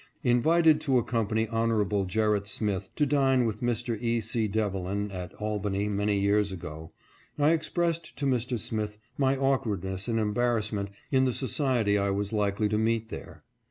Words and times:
Invited 0.23 0.81
to 0.81 0.97
accompany 0.97 1.47
Hon. 1.49 2.05
Gerrit 2.07 2.47
Smith 2.47 2.89
to 2.95 3.05
dine 3.05 3.45
with 3.45 3.61
Mr. 3.61 3.95
E. 4.01 4.19
C. 4.19 4.47
Delevan 4.47 5.11
at 5.11 5.31
Albany 5.35 5.87
many 5.89 6.17
years 6.17 6.51
ago, 6.51 6.91
I 7.37 7.51
expressed 7.51 8.17
to 8.17 8.25
Mr. 8.25 8.57
Smith 8.59 8.97
my 9.15 9.37
awkwardness 9.37 10.07
and 10.07 10.19
embarrassment 10.19 10.89
in 11.11 11.25
the 11.25 11.33
society 11.33 11.99
I 11.99 12.09
was 12.09 12.33
likely 12.33 12.67
to 12.69 12.79
meet 12.79 13.09
there. 13.09 13.43